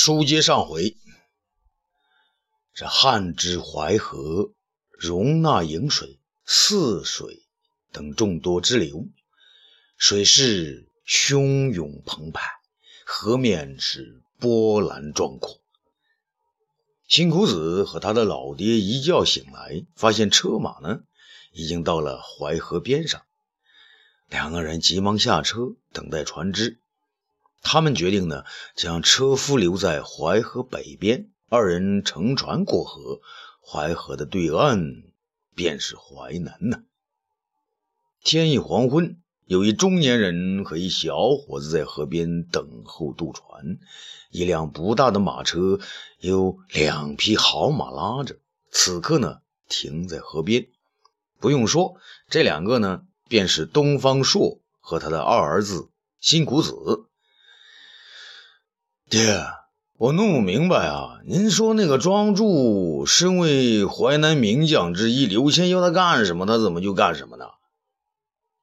[0.00, 0.96] 书接上回，
[2.72, 4.52] 这汉之淮河
[4.92, 7.42] 容纳颍水、泗水
[7.90, 9.08] 等众多支流，
[9.96, 12.48] 水势汹涌澎湃，
[13.04, 15.60] 河面是波澜壮阔。
[17.08, 21.00] 辛苦子和他的老爹一觉醒来，发现车马呢
[21.50, 23.26] 已经到了淮河边上，
[24.28, 26.78] 两个人急忙下车等待船只。
[27.62, 28.44] 他们决定呢，
[28.74, 33.20] 将车夫留在淮河北边，二人乘船过河。
[33.60, 35.02] 淮河的对岸
[35.54, 36.84] 便是淮南呢。
[38.24, 43.78] 天一黄昏，有一中年人和一小伙子在河边等候渡船。
[44.30, 45.80] 一辆不大的马车，
[46.20, 48.36] 有两匹好马拉着，
[48.70, 50.68] 此刻呢停在河边。
[51.38, 51.96] 不用说，
[52.30, 55.90] 这两个呢便是东方朔和他的二儿子
[56.20, 57.07] 辛苦子。
[59.08, 59.42] 爹，
[59.96, 61.20] 我弄不明白啊！
[61.24, 67.46] 您说那个庄助身为淮南名将之一，刘谦要他干什么，他怎么就干什么呢？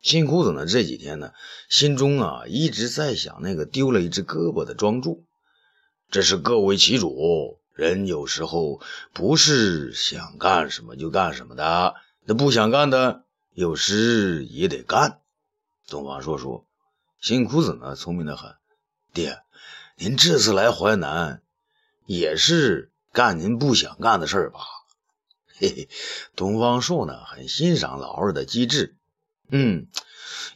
[0.01, 0.67] 辛苦子呢？
[0.67, 1.31] 这几天呢，
[1.67, 5.25] 心中啊一直在想那个丢了一只胳膊的庄助。
[6.11, 8.79] 这是各为其主，人有时候
[9.13, 13.23] 不是想干什么就干什么的，那不想干的，
[13.55, 15.21] 有时也得干。
[15.87, 16.67] 东方朔说
[17.19, 18.53] ：“辛苦子呢，聪明的很，
[19.11, 19.39] 爹。”
[19.97, 21.41] 您这次来淮南，
[22.05, 24.59] 也是干您不想干的事儿吧？
[25.57, 25.89] 嘿嘿，
[26.35, 28.97] 东方朔呢，很欣赏老二的机智。
[29.49, 29.87] 嗯，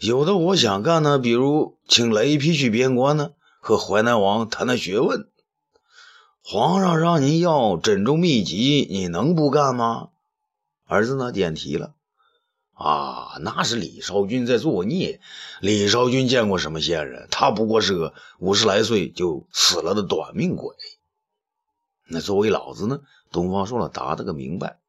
[0.02, 5.30] 有的我想干呢，比如请雷劈去边关呢，和淮南王谈谈学问。
[6.44, 10.10] 皇上让您要枕中秘籍，你能不干吗？
[10.86, 11.94] 儿子呢，点题了。
[12.80, 15.20] 啊，那是李少君在作孽。
[15.60, 17.28] 李少君见过什么仙人？
[17.30, 20.74] 他不过是个五十来岁就死了的短命鬼。
[22.08, 23.02] 那作为老子呢？
[23.32, 24.80] 东方朔了答得个明白。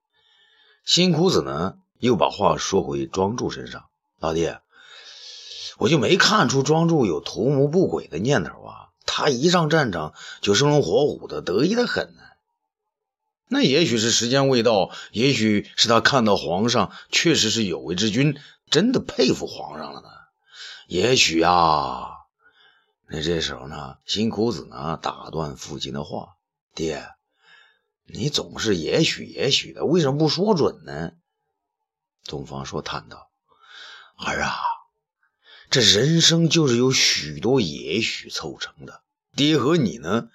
[0.84, 3.86] 辛苦子呢，又把话说回庄助身上。
[4.20, 4.54] 老弟，
[5.78, 8.90] 我就没看出庄助有图谋不轨的念头啊。
[9.04, 12.22] 他一上战场就生龙活虎的，得意的很呢。
[13.52, 18.38] 那也许是时间未到，也许是他看到皇上确实是有为之君，
[18.70, 20.08] 真的佩服皇上了呢。
[20.86, 22.10] 也许啊，
[23.08, 26.36] 那这时候呢，辛苦子呢打断父亲的话
[26.76, 27.08] ：“爹，
[28.06, 31.10] 你总是也许也许的，为什么不说准呢？”
[32.26, 33.32] 东方朔叹道
[34.14, 34.54] ：“儿啊，
[35.70, 39.02] 这人生就是由许多也许凑成的。
[39.34, 40.28] 爹和你呢？”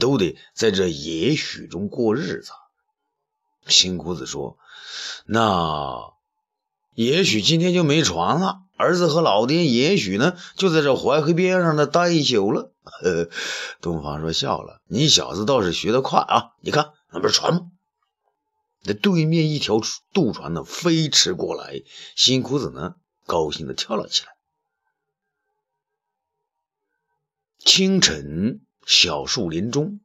[0.00, 2.52] 都得在这也许中过日子。
[3.66, 4.58] 辛苦子说
[5.26, 6.12] ：“那
[6.94, 12.72] 也许今天就没船了，儿子和老爹也许呢就在这淮河边上呢待一宿了。
[13.80, 16.52] ”东方说笑了：“你小子倒是学得快啊！
[16.60, 17.70] 你看那不是船吗？
[18.82, 19.80] 那对面一条
[20.12, 21.82] 渡船呢飞驰过来，
[22.16, 24.28] 辛苦子呢高兴的跳了起来。
[27.58, 28.60] 清晨。
[28.86, 30.00] 小树林中，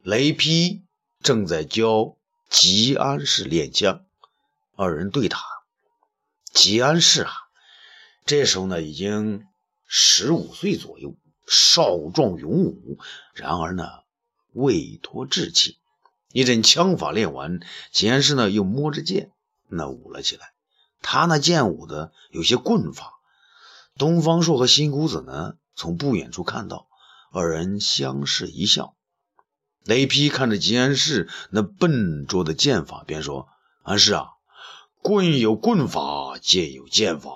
[0.00, 0.84] 雷劈
[1.20, 2.16] 正在教
[2.48, 4.04] 吉安氏练枪。
[4.76, 5.38] 二人对打。
[6.52, 7.32] 吉安氏啊，
[8.24, 9.44] 这时候呢已经
[9.86, 11.16] 十五岁左右，
[11.48, 12.98] 少壮勇武。
[13.32, 13.84] 然而呢，
[14.52, 15.78] 未脱稚气。
[16.32, 17.58] 一阵枪法练完，
[17.90, 19.32] 吉安氏呢又摸着剑，
[19.66, 20.52] 那舞了起来。
[21.02, 23.14] 他那剑舞的有些棍法。
[23.98, 26.86] 东方朔和辛谷子呢，从不远处看到。
[27.36, 28.94] 二人相视一笑，
[29.82, 33.48] 雷劈看着吉安氏那笨拙的剑法，便说
[33.82, 34.28] ：“安氏啊，
[35.02, 37.30] 棍有棍法，剑有剑法，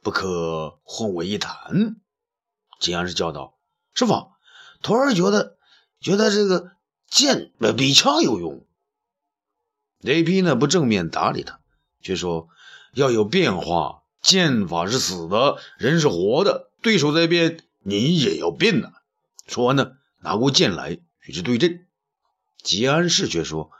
[0.00, 1.96] 不可混为一谈。”
[2.78, 3.58] 吉安氏叫道
[3.94, 4.30] ：“师傅，
[4.80, 5.56] 徒儿觉得
[6.00, 6.70] 觉得这个
[7.10, 8.64] 剑比枪有用。”
[9.98, 11.58] 雷劈呢不正面搭理他，
[12.00, 12.46] 却说
[12.94, 18.92] ：“要有变化，剑法是死的，人是活的，对手在变，你也要变呐。”
[19.46, 21.86] 说完呢，拿过剑来与之对阵。
[22.62, 23.70] 吉安氏却说：“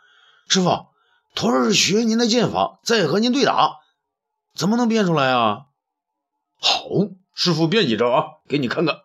[0.48, 0.86] 师傅，
[1.34, 3.76] 徒儿学您的剑法，再和您对打，
[4.54, 5.66] 怎么能变出来啊？”
[6.58, 6.84] 好，
[7.34, 9.02] 师傅变几招啊，给你看看。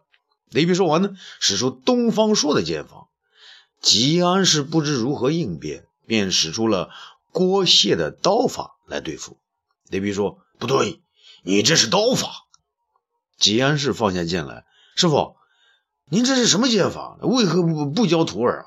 [0.49, 3.07] 雷劈说完呢，使出东方朔的剑法。
[3.81, 6.89] 吉安氏不知如何应变，便使出了
[7.31, 9.39] 郭谢的刀法来对付。
[9.89, 11.01] 雷劈说：“不对，
[11.43, 12.47] 你这是刀法。”
[13.37, 14.65] 吉安氏放下剑来，
[14.95, 15.37] 师傅。
[16.09, 17.17] 您这是什么剑法？
[17.21, 18.65] 为何不不教徒儿啊？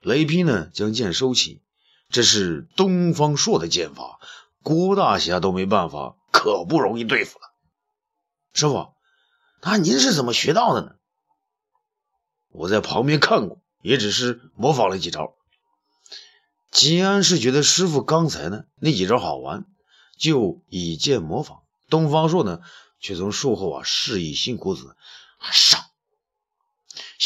[0.00, 1.62] 雷劈呢，将剑收起。
[2.10, 4.18] 这是东方朔的剑法，
[4.62, 7.44] 郭大侠都没办法，可不容易对付了。
[8.52, 8.94] 师傅，
[9.62, 10.94] 那您是怎么学到的呢？
[12.50, 15.36] 我在旁边看过，也只是模仿了几招。
[16.72, 19.66] 吉安是觉得师傅刚才呢那几招好玩，
[20.18, 21.62] 就以剑模仿。
[21.88, 22.60] 东方朔呢，
[22.98, 24.96] 却从树后啊示意辛苦子
[25.52, 25.80] 上。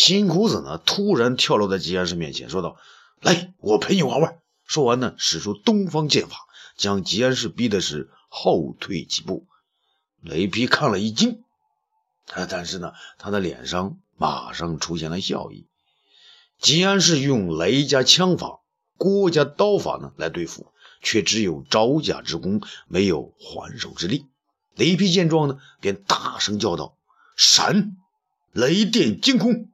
[0.00, 2.76] 辛苦子呢，突然跳落在吉安氏面前，说道
[3.20, 6.46] ：“来，我陪你玩玩。”说完呢，使出东方剑法，
[6.76, 9.44] 将吉安氏逼的是后退几步。
[10.20, 11.42] 雷劈看了一惊，
[12.26, 15.66] 他但是呢，他的脸上马上出现了笑意。
[16.60, 18.60] 吉安氏用雷家枪法、
[18.98, 20.68] 郭家刀法呢来对付，
[21.02, 24.26] 却只有招架之功，没有还手之力。
[24.76, 26.96] 雷劈见状呢，便大声叫道
[27.36, 27.96] ：“闪！
[28.52, 29.68] 雷电惊空！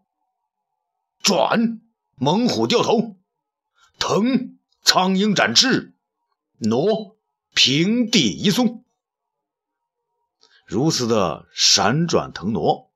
[1.24, 1.80] 转！
[2.16, 3.16] 猛虎掉头！
[3.98, 4.58] 腾！
[4.82, 5.94] 苍鹰展翅！
[6.58, 7.16] 挪！
[7.54, 8.84] 平地一松！”
[10.68, 12.90] 如此的闪转腾挪，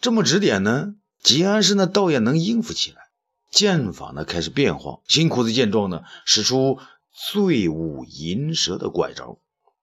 [0.00, 3.08] 这么指点呢，吉安氏呢倒也能应付起来。
[3.50, 6.80] 剑法呢开始变化，新裤子见状呢，使出
[7.12, 9.38] 醉舞银蛇的怪招。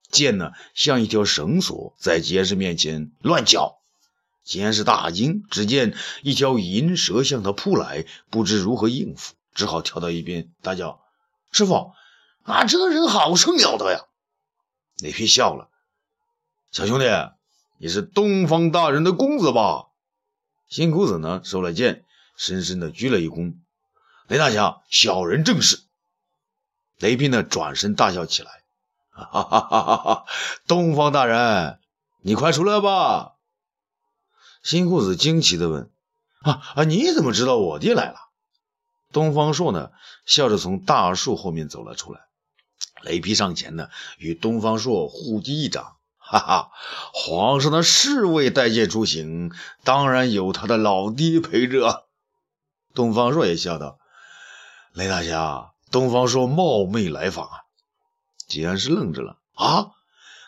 [0.10, 3.82] 剑呢，像一条绳索，在吉安氏面前乱绞。
[4.46, 11.02] 先是大惊，只见一条银蛇向他扑来，不知如何应付，只好跳到一边大叫
[11.52, 11.92] ：“师傅，
[12.44, 14.02] 啊，这人好生了得呀！”
[15.02, 15.70] 那批笑了
[16.72, 17.06] ：“小兄弟，
[17.80, 19.88] 你是东方大人的公子吧？”
[20.70, 22.06] 新公子呢，收了剑，
[22.38, 23.56] 深深的鞠了一躬
[24.30, 25.82] ：“雷大侠，小人正是。”
[27.00, 28.64] 雷劈呢，转身大笑起来。
[29.10, 30.26] 哈哈哈哈哈！
[30.68, 31.80] 东方大人，
[32.22, 33.35] 你快出来吧！
[34.66, 35.92] 新裤子惊奇的问
[36.42, 38.16] ：“啊啊，你怎么知道我弟来了？”
[39.14, 39.92] 东方朔呢，
[40.26, 42.22] 笑着从大树后面走了出来。
[43.04, 46.72] 雷劈上前呢，与东方朔互击一掌：“哈哈，
[47.14, 49.52] 皇上的侍卫带剑出行，
[49.84, 52.08] 当然有他的老爹陪着。”
[52.96, 54.00] 东方朔也笑道
[54.94, 57.58] ：“雷大侠，东方朔冒昧来访啊。”
[58.50, 59.92] 吉安是愣着了啊！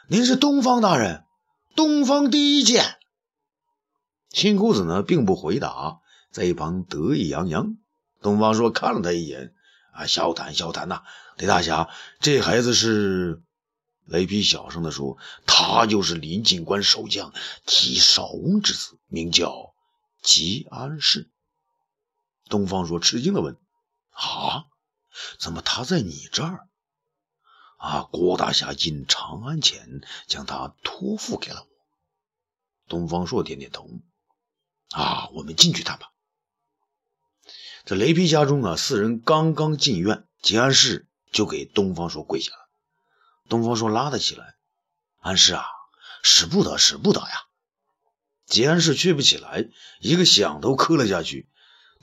[0.07, 1.23] 您是东方大人，
[1.75, 2.97] 东方第一剑。
[4.31, 6.01] 新裤子呢，并不回答，
[6.31, 7.77] 在一旁得意洋洋。
[8.21, 9.53] 东方朔看了他一眼，
[9.93, 11.03] 啊，笑谈笑谈呐，
[11.37, 11.89] 雷大侠，
[12.19, 13.41] 这孩子是？
[14.05, 17.33] 雷劈小声的说：“他就是临锦关守将
[17.65, 19.73] 吉少翁之子，名叫
[20.21, 21.29] 吉安氏。”
[22.47, 23.57] 东方朔吃惊的问
[24.15, 24.63] ：“啊，
[25.37, 26.69] 怎么他在你这儿？”
[27.77, 28.07] 啊！
[28.09, 31.67] 郭大侠进长安前，将他托付给了我。
[32.87, 33.89] 东方朔点点头。
[34.91, 36.11] 啊，我们进去谈吧。
[37.85, 42.69] 这雷劈家中啊，四人刚刚进院，吉安氏就给东方朔跪下了。
[43.49, 44.55] 东方朔拉了起来
[45.21, 45.63] ：“安氏啊，
[46.21, 47.43] 使不得，使不得呀！”
[48.45, 49.69] 吉安氏屈不起来，
[49.99, 51.49] 一个响头磕了下去。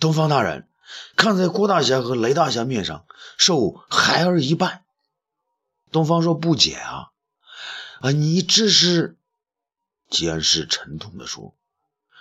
[0.01, 0.69] 东方大人，
[1.17, 3.07] 看在郭大侠和雷大侠面上，
[3.39, 4.85] 受孩儿一拜。
[5.91, 7.13] 东方说：“不解啊，
[8.01, 9.19] 啊，你这是？”
[10.11, 11.55] 吉安氏沉痛地说：“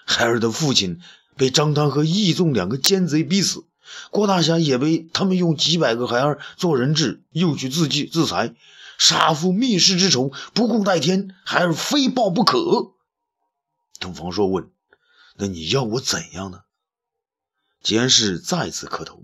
[0.06, 1.00] 孩儿的父亲
[1.36, 3.66] 被张汤和易纵两个奸贼逼死，
[4.12, 8.56] 郭大侠也被他们用几百个孩儿做人质，诱去自尽自裁，
[8.98, 12.94] 杀父灭师之仇不共戴天，孩儿非报不可。”
[14.00, 14.70] 东方朔问
[15.38, 16.60] ：“那你要我怎样呢？”
[17.82, 19.24] 吉安氏再次磕头：“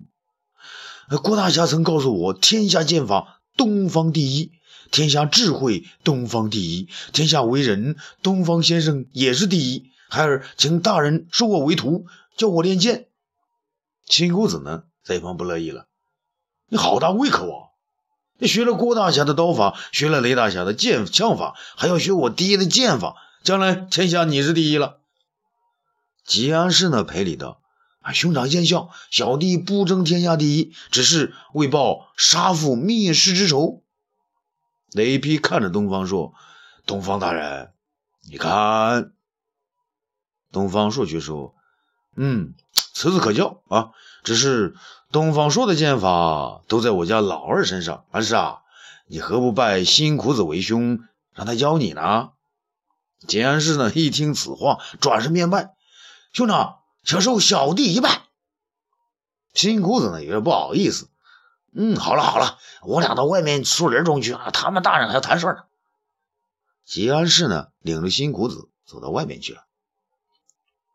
[1.24, 4.54] 郭大侠曾告诉我，天下剑法。”东方第一，
[4.90, 7.98] 天下智慧；东方第一，天下为人。
[8.24, 9.92] 东方先生也是第一。
[10.09, 13.07] 孩儿请大人收我为徒，教我练剑。
[14.06, 15.85] 秦公子呢，在一旁不乐意了
[16.68, 17.69] ：“你好大胃口啊！
[18.39, 25.01] 你学了郭大侠的刀法，学了雷大侠的剑枪法，还要学我爹的剑法，将来天下你是第一了。”
[26.25, 27.61] 吉安氏呢，赔礼道。
[28.01, 33.83] 啊，兄长见笑，小弟不争天下第一，只是为报杀父灭师之仇。
[34.92, 36.33] 雷劈看着东方朔，
[36.87, 37.73] 东方大人，
[38.28, 39.19] 你看。
[40.51, 41.56] 东方朔却说
[42.15, 42.53] ：“嗯，
[42.94, 43.91] 此子可教啊，
[44.23, 44.75] 只是
[45.11, 48.06] 东方朔的剑法都在我家老二身上。
[48.11, 48.59] 安氏啊，
[49.07, 50.99] 你何不拜辛苦子为兄，
[51.33, 52.29] 让他教你呢？”
[53.27, 55.73] 简安氏呢，一听此话，转身便拜，
[56.31, 56.77] 兄长。
[57.01, 58.23] 请受小弟一拜。
[59.53, 61.09] 新苦子呢，有点不好意思。
[61.73, 65.63] 嗯，好了好了，我俩到外面树林中去啊，他们大人还要谈事呢。
[66.85, 69.63] 吉安氏呢，领着新裤子走到外面去了。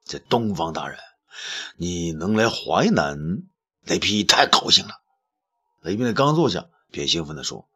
[0.05, 0.99] 这东方大人，
[1.77, 3.45] 你能来淮南，
[3.85, 4.95] 雷劈太高兴了。
[5.81, 7.69] 雷劈刚坐下，便兴奋地说：“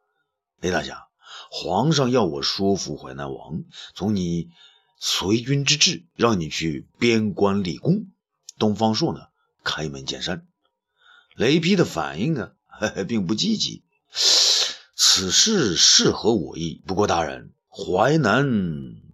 [0.61, 1.07] 雷大侠，
[1.49, 3.63] 皇上要我说服淮南王，
[3.95, 4.49] 从你
[4.99, 8.07] 随军之志，让你去边关立功。”
[8.59, 9.21] 东方朔呢，
[9.63, 10.45] 开门见山。
[11.35, 13.83] 雷劈的反应呢，嘿 嘿并不积极。
[14.11, 18.45] 此事是合我意，不过大人，淮南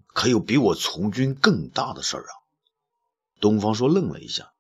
[0.08, 2.34] 可有比我从军更大的事儿啊？
[3.46, 4.54] 东方朔愣了一下，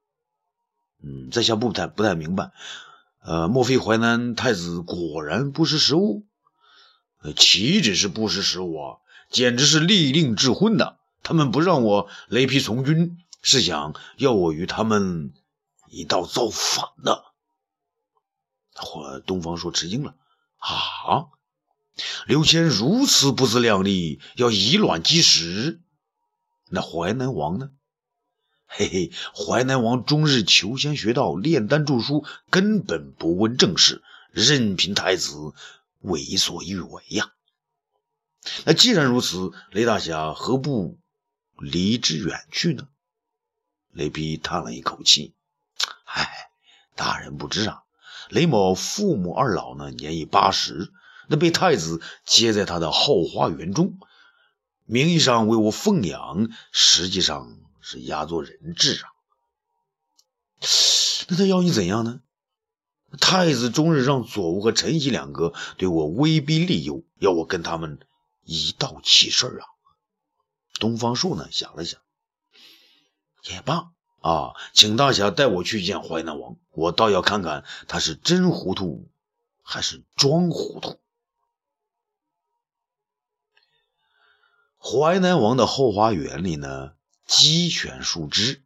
[1.01, 2.51] 嗯，在下不太不太明白。
[3.24, 6.27] 呃，莫非淮南太子果然不识时务？
[7.36, 8.98] 岂止是不识时务啊，
[9.32, 10.98] 简直是利令智昏呐！
[11.24, 15.34] 他们不让我雷劈从军，是想要我与他们
[15.89, 17.24] 一道造反的。
[18.75, 20.13] 或东方朔吃惊了
[20.60, 21.34] 啊！
[22.27, 25.82] 刘谦如此不自量力，要以卵击石，
[26.70, 27.72] 那淮南王呢？
[28.67, 35.53] 嘿嘿，淮南王终日求仙学道、炼丹著书，根本不问政事，任凭太子
[36.01, 37.31] 为所欲为呀。
[38.65, 40.98] 那既然如此，雷大侠何不
[41.57, 42.88] 离之远去呢？
[43.91, 45.34] 雷劈叹了一口气
[46.03, 46.27] ：“唉，
[46.95, 47.84] 大人不知啊，
[48.29, 50.91] 雷某父母二老呢，年已八十，
[51.27, 53.98] 那被太子接在他的后花园中，
[54.86, 57.57] 名义上为我奉养，实际上……”
[57.88, 59.13] 是压作人质啊！
[61.27, 62.22] 那他要你怎样呢？
[63.22, 68.00] 太子终日让左吴和陈喜两个对我威逼利诱，要我跟他们
[68.44, 69.70] 一道起事啊！
[70.80, 72.01] 东方朔呢想了想，
[73.44, 79.08] 也罢啊，请大侠带我去见淮南王，我倒要看看他是真糊涂
[79.62, 81.00] 还是装糊涂。
[84.80, 86.95] 淮南王的后花园里呢？
[87.27, 88.62] 鸡犬树枝，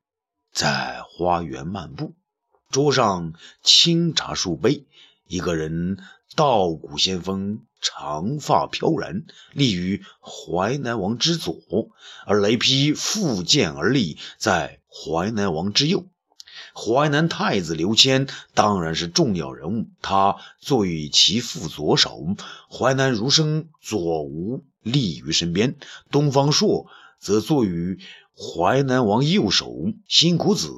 [0.51, 2.13] 在花园漫步，
[2.70, 4.86] 桌上清茶数杯。
[5.25, 5.98] 一个人
[6.36, 9.24] 道骨仙风，长发飘然，
[9.54, 11.54] 立于淮南王之左；
[12.25, 16.06] 而雷劈负剑而立，在淮南王之右。
[16.74, 22.36] 淮南太子刘谦当然是重要人物，他坐于其父左手，
[22.70, 25.78] 淮南儒生左吴立于身边，
[26.12, 26.88] 东方朔
[27.22, 28.00] 则坐于。
[28.41, 29.69] 淮南王右手
[30.08, 30.69] 辛苦子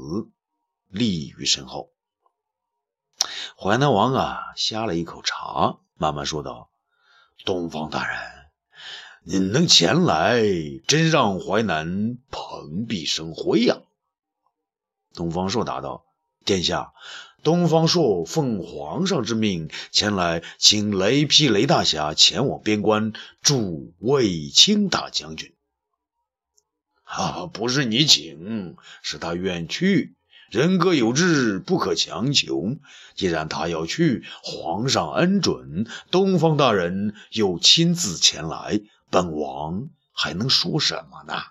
[0.90, 1.92] 立于身后。
[3.56, 6.72] 淮南王啊，呷了一口茶，慢慢说道
[7.46, 8.18] ：“东方大人，
[9.24, 10.42] 您能前来，
[10.88, 13.78] 真让淮南蓬荜生辉呀。”
[15.14, 16.04] 东方朔答道
[16.44, 16.94] ：“殿下，
[17.44, 23.14] 东方朔奉皇上之命前来，请雷劈雷大侠前往边关
[23.44, 25.54] 助卫青大将军。”
[27.12, 30.16] 啊，不是你请，是他愿去。
[30.50, 32.78] 人各有志，不可强求。
[33.16, 41.42] 既然他要去，皇上恩准，东方大人又亲自前来，本王还能说什么呢？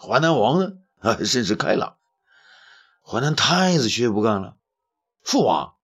[0.00, 0.72] 淮南王呢？
[1.00, 1.96] 啊，甚是开朗。
[3.02, 4.56] 淮南太子却不干了。
[5.22, 5.74] 父王，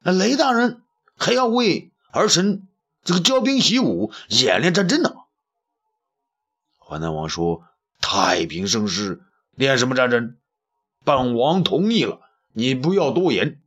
[0.00, 0.82] 那雷大人
[1.16, 2.66] 还要为儿臣
[3.04, 5.14] 这个教兵习武，演练战争呢。
[6.88, 7.64] 淮南王说。
[8.00, 9.20] 太平盛世，
[9.56, 10.36] 练什么战争？
[11.04, 12.20] 本王同意了，
[12.52, 13.60] 你不要多言。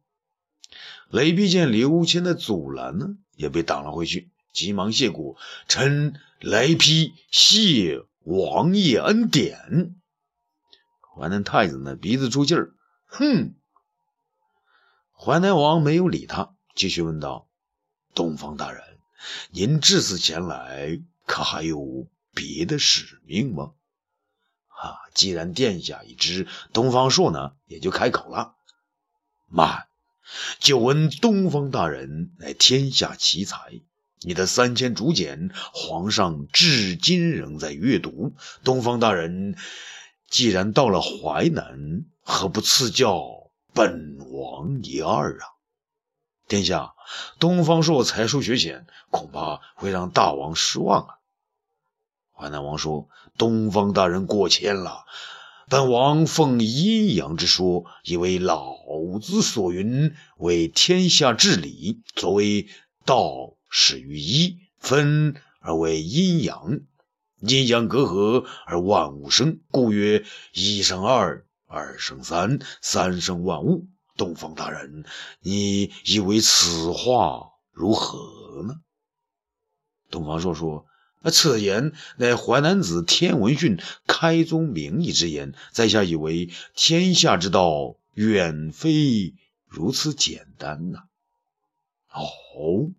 [1.10, 5.36] 雷劈见刘谦的阻拦呢，也被挡了回去，急忙谢过，
[5.68, 9.96] 臣雷劈谢王爷恩典。
[11.14, 12.74] 淮南太子呢，鼻子出气儿，
[13.06, 13.54] 哼。
[15.14, 17.50] 淮南王没有理他，继续问道
[18.16, 18.82] ：“东方大人，
[19.52, 23.72] 您这次前来，可还有别的使命吗？”
[24.82, 24.98] 啊！
[25.14, 28.56] 既然殿下已知，东方朔呢也就开口了。
[29.48, 29.86] 慢，
[30.60, 33.82] 久闻东方大人乃天下奇才，
[34.22, 38.34] 你的三千竹简，皇上至今仍在阅读。
[38.64, 39.56] 东方大人
[40.28, 45.46] 既然到了淮南，何不赐教本王一二啊？
[46.48, 46.96] 殿下，
[47.38, 51.16] 东方朔才疏学浅，恐怕会让大王失望啊。
[52.42, 53.08] 淮南王说
[53.38, 55.06] ：“东方大人过谦了，
[55.70, 58.76] 本王奉阴阳之说，以为老
[59.22, 62.02] 子所云为天下治理。
[62.16, 62.68] 所谓
[63.06, 66.80] 道始于一，分而为阴阳，
[67.42, 73.86] 阴阳隔阂而万物生，故曰一生二，二生三，三生万物。
[74.18, 75.06] 东方大人，
[75.42, 78.78] 你以为此话如何呢？”
[80.10, 80.88] 东方朔说。
[81.30, 89.36] 此言乃淮南子天文训开宗明义之言，在下以为天下之道远非
[89.68, 91.04] 如此简单呐。
[92.12, 92.92] 哦，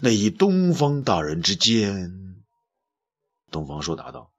[0.00, 2.36] 那以东方大人之见，
[3.50, 4.30] 东方朔答道：“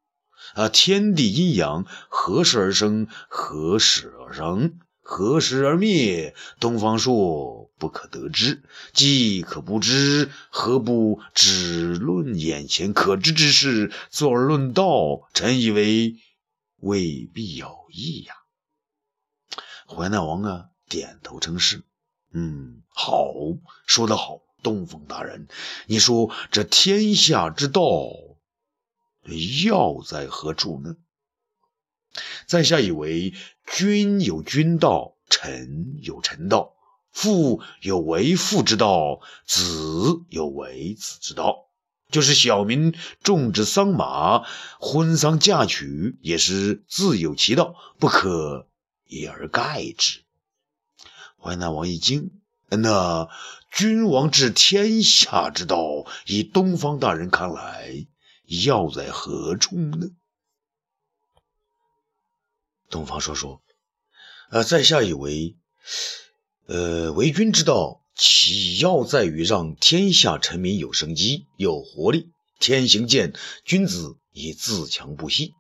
[0.54, 3.08] 啊，天地阴阳何时而生？
[3.28, 4.80] 何时而生？
[5.08, 6.34] 何时而灭？
[6.60, 8.64] 东方朔不可得知。
[8.92, 15.30] 既可不知，何不只论眼前可知之事，坐而论道？
[15.32, 16.16] 臣以为
[16.78, 18.34] 未必有益呀。
[19.88, 21.84] 淮南王啊，点头称是。
[22.34, 23.32] 嗯，好，
[23.86, 25.48] 说得好，东方大人，
[25.86, 27.86] 你说这天下之道
[29.66, 30.96] 要在何处呢？
[32.46, 33.34] 在下以为，
[33.66, 36.74] 君有君道，臣有臣道，
[37.12, 41.64] 父有为父之道，子有为子之道。
[42.12, 44.44] 就是小民种植桑麻，
[44.80, 48.68] 婚丧嫁娶，也是自有其道，不可
[49.08, 50.22] 一而概之。
[51.38, 52.32] 淮南王一惊，
[52.70, 53.28] 那
[53.72, 58.06] 君王治天下之道，以东方大人看来，
[58.66, 60.08] 要在何处呢？
[62.90, 63.62] 东方朔说
[64.52, 65.56] ：“呃，在下以为，
[66.68, 72.30] 呃，为君之道，其要在于让天下臣民有生机、有活力。
[72.60, 73.34] 天行健，
[73.66, 75.54] 君子以自强不息。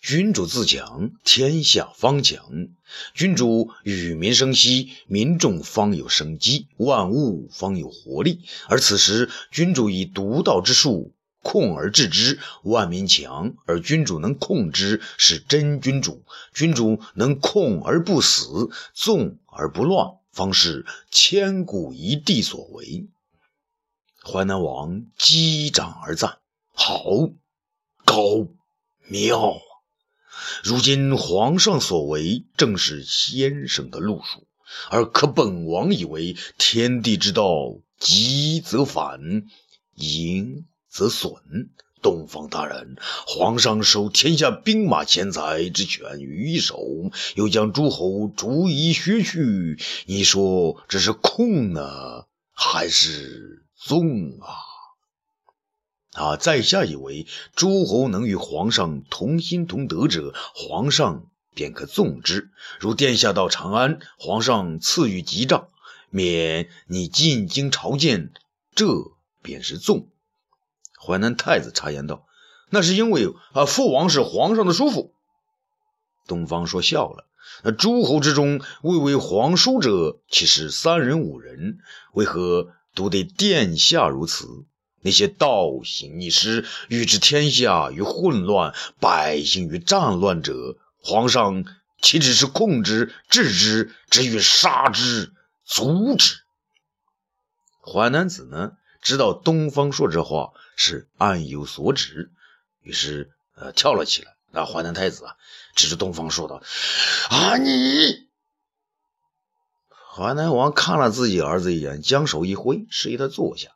[0.00, 2.44] 君主自强，天下方强；
[3.14, 8.40] 君主与民生息，民众方有生机，万物方有活力。
[8.68, 11.14] 而此时，君主以独到之术。”
[11.46, 16.24] 控而治之，万民强；而君主能控之，是真君主。
[16.52, 23.06] 君主能控而不死，纵而不乱，方是千古一帝所为。
[24.24, 26.38] 淮南王击掌而赞
[26.74, 27.04] ：“好，
[28.04, 28.48] 高，
[29.06, 29.54] 妙！
[30.64, 34.48] 如今皇上所为，正是先生的路数。
[34.90, 39.46] 而可本王以为，天地之道，急则反，
[39.94, 41.34] 盈。”则损。
[42.02, 46.78] 东方大人，皇上收天下兵马钱财之权于一手，
[47.34, 49.76] 又将诸侯逐一削去。
[50.06, 54.54] 你说这是控呢，还是纵啊？
[56.12, 62.50] 啊，在下以为，诸侯能与皇上同心同德者，皇上便可纵之。
[62.78, 65.70] 如殿下到长安，皇上赐予吉诏，
[66.10, 68.32] 免你进京朝见，
[68.74, 68.86] 这
[69.42, 70.08] 便是纵。
[71.06, 72.26] 淮南太子插言道
[72.70, 75.14] ：“那是因为啊，父王是皇上的叔父。”
[76.26, 77.28] 东方朔笑了
[77.62, 81.78] ：“那诸侯之中，未为皇叔者，岂是三人五人？
[82.12, 84.48] 为何独得殿下如此？
[85.02, 91.64] 那些倒行逆施、欲置天下于混乱、百姓于战乱者，皇上
[92.02, 95.32] 岂只是控之、治之，只欲杀之、
[95.64, 96.40] 阻止？”
[97.86, 98.72] 淮南子呢，
[99.06, 100.52] 知道东方朔这话。
[100.78, 102.30] 是暗有所指，
[102.82, 104.36] 于是呃跳了起来。
[104.50, 105.36] 那淮南太子啊，
[105.74, 106.56] 指着东方说道
[107.30, 108.28] ：“啊你！”
[109.88, 113.70] 淮南王看了自己儿子一眼，将手一挥，示意他坐下。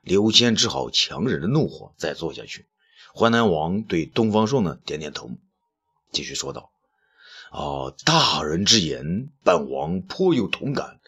[0.00, 2.64] 刘谦只好强忍着怒火再坐下去。
[3.14, 5.30] 淮南王对东方朔呢点点头，
[6.10, 6.70] 继续说道
[7.52, 11.00] ：“啊，大人之言，本王颇有同感。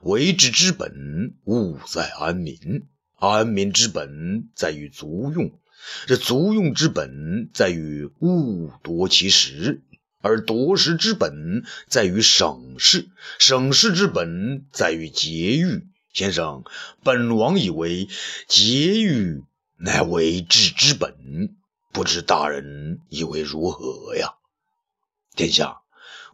[0.00, 5.58] 为之之本，务在安民。”安民之本在于足用，
[6.06, 9.82] 这足用之本在于勿夺其食，
[10.20, 15.86] 而夺食之本在于省事，省事之本在于节欲。
[16.12, 16.64] 先生，
[17.02, 18.08] 本王以为
[18.46, 19.42] 节欲
[19.76, 21.56] 乃为治之本，
[21.92, 24.34] 不知大人以为如何呀？
[25.34, 25.78] 殿下，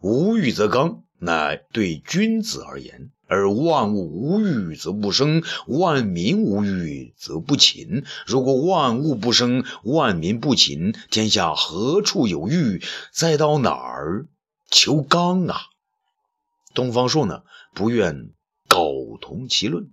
[0.01, 3.11] 无欲则刚，乃对君子而言。
[3.31, 8.03] 而万物无欲则不生，万民无欲则不勤。
[8.25, 12.83] 如果万物不生，万民不勤，天下何处有欲？
[13.13, 14.27] 再到哪儿
[14.69, 15.61] 求刚啊？
[16.73, 18.31] 东方朔呢，不愿
[18.67, 19.91] 苟同其论。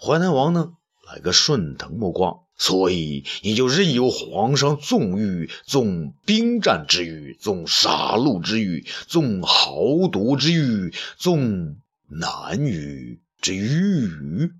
[0.00, 0.72] 淮南王呢，
[1.12, 11.76] 来个顺藤摸瓜，所以你就任由皇上纵欲，纵兵战之欲，纵杀戮之欲，纵豪夺之欲，纵。
[12.08, 14.52] 男语之欲。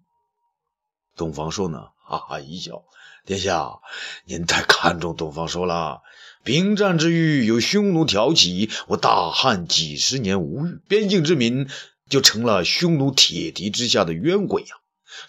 [1.16, 1.88] 东方朔呢？
[2.04, 2.82] 哈哈一笑，
[3.24, 3.78] 殿下，
[4.24, 6.02] 您太看重东方朔了。
[6.44, 11.68] 兵战之欲由匈奴挑起，我大汉几十年无欲，边境之民
[12.08, 14.76] 就成了匈奴铁蹄之下的冤鬼呀。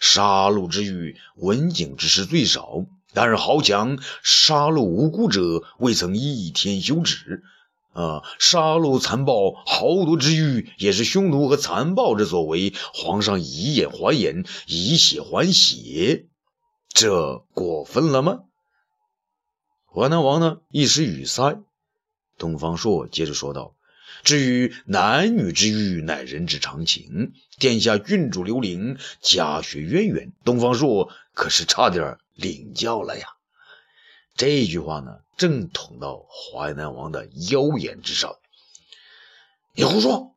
[0.00, 7.42] 杀戮之欲，文景之士最少，但是豪强杀戮无辜者，未曾一天休止。
[7.98, 8.22] 啊！
[8.38, 12.72] 杀戮残暴、豪夺之欲，也是匈奴和残暴之所为。
[12.94, 16.26] 皇上以眼还眼，以血还血，
[16.90, 18.42] 这过分了吗？
[19.92, 21.60] 淮南王呢，一时语塞。
[22.36, 23.74] 东方朔接着说道
[24.22, 27.32] ：“至于男女之欲，乃人之常情。
[27.58, 33.26] 殿下郡主刘伶家学渊源，东方朔可是差点领教了呀。
[34.38, 38.36] 这句话呢，正捅到淮南王的腰眼之上。
[39.72, 40.36] 你胡说！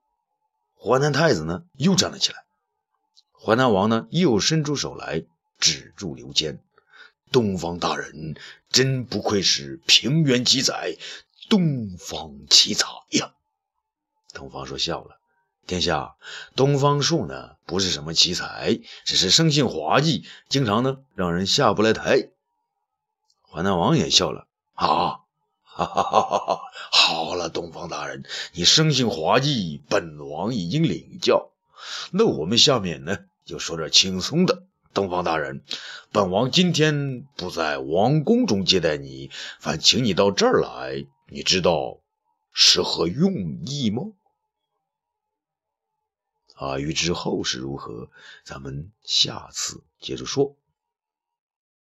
[0.76, 2.44] 淮南太子呢，又站了起来。
[3.32, 5.24] 淮南王呢，又伸出手来
[5.60, 6.60] 指住刘坚。
[7.32, 8.36] 东方大人
[8.70, 10.98] 真不愧是平原奇才，
[11.48, 13.36] 东方奇才呀！
[14.34, 15.20] 东方朔笑了。
[15.68, 16.16] 殿下，
[16.56, 22.32] 东方朔呢，不是什么奇才，只是生性滑稽，经常呢让人下不来台。
[23.54, 25.20] 淮南王也笑了，啊，
[25.64, 26.62] 哈哈哈哈哈！
[26.90, 31.52] 好了，东方大人，你生性滑稽，本王已经领教。
[32.12, 34.64] 那我们下面呢，就说点轻松的。
[34.94, 35.66] 东方大人，
[36.14, 42.00] 本王今天不在王宫中接待你，反请你到这儿来，你知道
[42.54, 43.34] 是何用
[43.66, 44.14] 意吗？
[46.56, 48.10] 啊，欲知后事如何，
[48.46, 50.56] 咱们下次接着说。